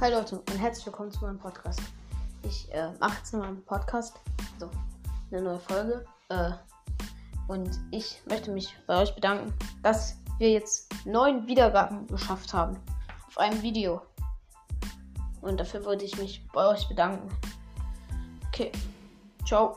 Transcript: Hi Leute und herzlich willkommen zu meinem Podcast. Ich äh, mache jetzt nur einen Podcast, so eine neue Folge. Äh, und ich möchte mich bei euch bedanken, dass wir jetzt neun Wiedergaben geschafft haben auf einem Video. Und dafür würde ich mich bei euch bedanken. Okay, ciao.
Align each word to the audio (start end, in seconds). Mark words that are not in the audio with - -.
Hi 0.00 0.10
Leute 0.10 0.36
und 0.38 0.58
herzlich 0.58 0.86
willkommen 0.86 1.10
zu 1.10 1.22
meinem 1.22 1.38
Podcast. 1.38 1.82
Ich 2.42 2.72
äh, 2.72 2.90
mache 3.00 3.18
jetzt 3.18 3.34
nur 3.34 3.44
einen 3.44 3.62
Podcast, 3.62 4.18
so 4.58 4.70
eine 5.30 5.42
neue 5.42 5.58
Folge. 5.58 6.06
Äh, 6.30 6.52
und 7.48 7.78
ich 7.90 8.22
möchte 8.26 8.50
mich 8.50 8.74
bei 8.86 9.02
euch 9.02 9.14
bedanken, 9.14 9.52
dass 9.82 10.16
wir 10.38 10.52
jetzt 10.52 10.90
neun 11.04 11.46
Wiedergaben 11.46 12.06
geschafft 12.06 12.54
haben 12.54 12.78
auf 13.28 13.36
einem 13.36 13.60
Video. 13.60 14.00
Und 15.42 15.60
dafür 15.60 15.84
würde 15.84 16.06
ich 16.06 16.16
mich 16.16 16.48
bei 16.54 16.66
euch 16.66 16.88
bedanken. 16.88 17.28
Okay, 18.48 18.72
ciao. 19.44 19.76